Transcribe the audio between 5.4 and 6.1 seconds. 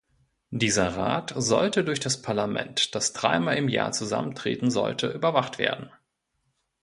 werden.